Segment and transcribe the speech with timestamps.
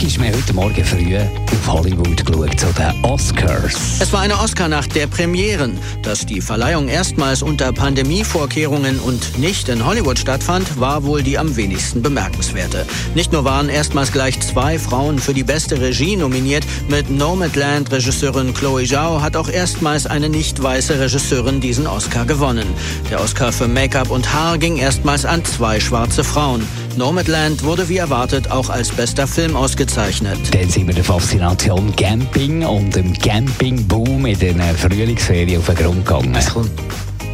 [0.00, 3.98] Logisch, wir haben heute Morgen früh auf Hollywood geschaut, zu den Oscars.
[3.98, 5.76] Es war eine Oscar-Nacht der Premieren.
[6.02, 11.56] Dass die Verleihung erstmals unter Pandemievorkehrungen und nicht in Hollywood stattfand, war wohl die am
[11.56, 12.86] wenigsten bemerkenswerte.
[13.16, 18.86] Nicht nur waren erstmals gleich zwei Frauen für die beste Regie nominiert, mit Nomadland-Regisseurin Chloe
[18.86, 22.68] Zhao hat auch erstmals eine nicht weiße Regisseurin diesen Oscar gewonnen.
[23.10, 26.62] Der Oscar für Make-up und Haar ging erstmals an zwei schwarze Frauen.
[26.98, 30.36] Nomadland wurde wie erwartet auch als bester Film ausgezeichnet.
[30.52, 36.04] Dann sind wir der Faszination Camping und dem Campingboom in den Frühlingsferien auf den Grund
[36.04, 36.34] gegangen.
[36.34, 36.72] Es kommt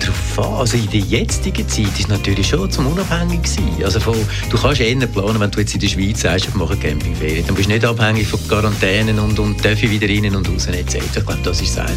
[0.00, 0.54] darauf an.
[0.60, 3.82] Also in der jetzigen Zeit ist es natürlich schon zum unabhängig sein.
[3.82, 4.14] Also von,
[4.50, 7.46] du kannst eher planen, wenn du jetzt in der Schweiz sagst, ich mache Campingferien.
[7.46, 10.66] Dann bist du nicht abhängig von Quarantänen und, und darf ich wieder rein und raus
[10.66, 10.96] etc.
[10.96, 11.96] Ich glaube, das ist sein.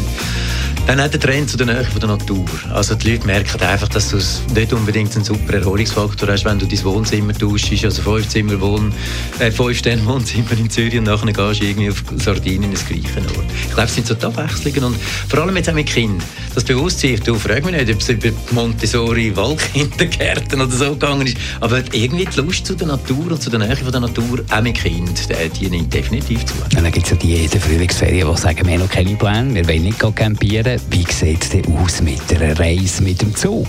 [0.88, 2.46] Dann hat der Trend zu der Nähe von der Natur.
[2.72, 4.16] Also die Leute merken einfach, dass du
[4.54, 8.90] nicht unbedingt einen super Erholungsfaktor hast, wenn du dein Wohnzimmer tauschst, also fünf Zimmer Wohn,
[9.38, 13.18] äh, fünf Sterne Wohnzimmer in Zürich und nachher gehst du irgendwie auf Sardinien ins gleiche
[13.18, 13.44] Ort.
[13.66, 14.96] Ich glaube, es sind so die Abwechslungen und
[15.28, 16.26] vor allem jetzt auch mit Kindern.
[16.54, 21.36] Das Bewusstsein, du frag mich nicht, ob es über Montessori Waldkindergärten oder so gegangen ist,
[21.60, 24.62] aber irgendwie die Lust zu der Natur und zu der Nähe von der Natur, auch
[24.62, 25.14] mit Kindern,
[25.60, 26.54] die nimmt definitiv zu.
[26.62, 29.68] Und dann gibt es ja die Frühlingsferien, die sagen, wir haben noch keine Pläne, wir
[29.68, 30.77] wollen nicht campieren.
[30.90, 33.68] Wie sieht es denn aus mit einer Reise mit dem Zug?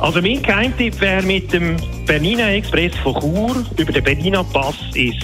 [0.00, 1.76] Also mein Geheimtipp wäre mit dem
[2.06, 5.16] Bernina Express von Chur über den Bernina Pass ins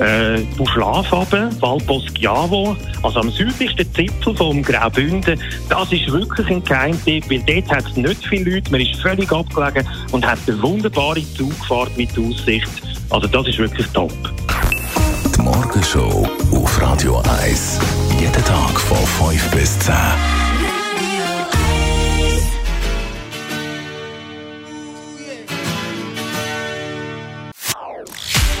[0.00, 5.38] äh, Buschlaf runter, Val Poschiavo, also am südlichsten Zipfel vom Graubünden.
[5.68, 9.30] Das ist wirklich ein Geheimtipp, weil dort hat es nicht viele Leute, man ist völlig
[9.30, 12.70] abgelegen und hat eine wunderbare Zugfahrt mit Aussicht.
[13.10, 14.12] Also das ist wirklich top.
[15.36, 17.78] Die Morgenshow auf Radio 1.
[18.18, 19.94] Jeden Tag von 5 bis 10.